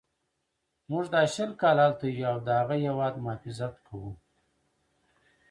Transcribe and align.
موږ 0.89 1.05
دا 1.13 1.23
شل 1.33 1.51
کاله 1.61 1.81
هلته 1.87 2.05
یو 2.07 2.25
او 2.31 2.37
د 2.45 2.47
هغه 2.59 2.75
هیواد 2.85 3.13
مخافظت 3.25 3.73
کوو. 3.87 4.11